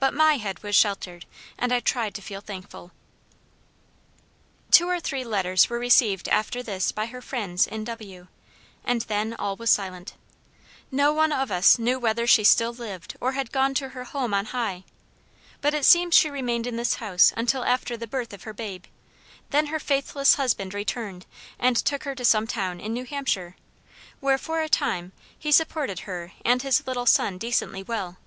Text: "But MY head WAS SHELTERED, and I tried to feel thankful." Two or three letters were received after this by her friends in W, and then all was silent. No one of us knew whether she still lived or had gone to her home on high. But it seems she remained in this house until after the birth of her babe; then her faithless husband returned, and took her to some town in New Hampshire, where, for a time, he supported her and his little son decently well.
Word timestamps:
"But 0.00 0.12
MY 0.12 0.36
head 0.36 0.62
WAS 0.62 0.76
SHELTERED, 0.76 1.24
and 1.56 1.72
I 1.72 1.80
tried 1.80 2.14
to 2.16 2.20
feel 2.20 2.42
thankful." 2.42 2.90
Two 4.70 4.86
or 4.86 5.00
three 5.00 5.24
letters 5.24 5.70
were 5.70 5.78
received 5.78 6.28
after 6.28 6.62
this 6.62 6.92
by 6.92 7.06
her 7.06 7.22
friends 7.22 7.66
in 7.66 7.84
W, 7.84 8.26
and 8.84 9.00
then 9.00 9.32
all 9.32 9.56
was 9.56 9.70
silent. 9.70 10.12
No 10.90 11.14
one 11.14 11.32
of 11.32 11.50
us 11.50 11.78
knew 11.78 11.98
whether 11.98 12.26
she 12.26 12.44
still 12.44 12.74
lived 12.74 13.16
or 13.18 13.32
had 13.32 13.50
gone 13.50 13.72
to 13.76 13.88
her 13.96 14.04
home 14.04 14.34
on 14.34 14.44
high. 14.44 14.84
But 15.62 15.72
it 15.72 15.86
seems 15.86 16.14
she 16.14 16.28
remained 16.28 16.66
in 16.66 16.76
this 16.76 16.96
house 16.96 17.32
until 17.34 17.64
after 17.64 17.96
the 17.96 18.06
birth 18.06 18.34
of 18.34 18.42
her 18.42 18.52
babe; 18.52 18.84
then 19.48 19.68
her 19.68 19.80
faithless 19.80 20.34
husband 20.34 20.74
returned, 20.74 21.24
and 21.58 21.76
took 21.78 22.04
her 22.04 22.14
to 22.16 22.26
some 22.26 22.46
town 22.46 22.78
in 22.78 22.92
New 22.92 23.06
Hampshire, 23.06 23.56
where, 24.20 24.36
for 24.36 24.60
a 24.60 24.68
time, 24.68 25.12
he 25.38 25.50
supported 25.50 26.00
her 26.00 26.32
and 26.44 26.60
his 26.60 26.86
little 26.86 27.06
son 27.06 27.38
decently 27.38 27.82
well. 27.82 28.18